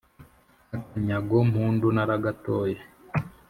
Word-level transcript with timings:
akanyago 0.77 1.37
mpundu 1.49 1.87
naragatoye! 1.95 2.77